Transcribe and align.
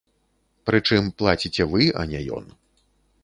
Прычым 0.69 1.11
плаціце 1.21 1.63
вы, 1.73 1.83
а 2.01 2.05
не 2.13 2.21
ён. 2.39 2.45